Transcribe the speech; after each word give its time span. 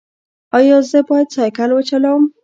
ایا 0.57 0.77
زه 0.89 0.99
باید 1.09 1.27
سایکل 1.35 1.69
وچلوم؟ 1.73 2.23